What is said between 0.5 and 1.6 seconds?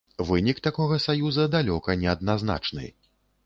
такога саюза